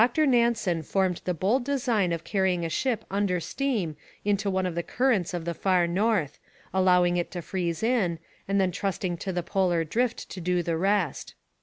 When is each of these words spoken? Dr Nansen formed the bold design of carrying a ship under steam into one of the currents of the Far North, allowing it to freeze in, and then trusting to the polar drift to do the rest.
Dr 0.01 0.25
Nansen 0.25 0.81
formed 0.81 1.21
the 1.25 1.33
bold 1.35 1.63
design 1.63 2.11
of 2.11 2.23
carrying 2.23 2.65
a 2.65 2.69
ship 2.69 3.05
under 3.11 3.39
steam 3.39 3.95
into 4.25 4.49
one 4.49 4.65
of 4.65 4.73
the 4.73 4.81
currents 4.81 5.31
of 5.31 5.45
the 5.45 5.53
Far 5.53 5.85
North, 5.85 6.39
allowing 6.73 7.17
it 7.17 7.29
to 7.29 7.41
freeze 7.43 7.83
in, 7.83 8.17
and 8.47 8.59
then 8.59 8.71
trusting 8.71 9.17
to 9.17 9.31
the 9.31 9.43
polar 9.43 9.83
drift 9.83 10.27
to 10.31 10.41
do 10.41 10.63
the 10.63 10.75
rest. 10.75 11.35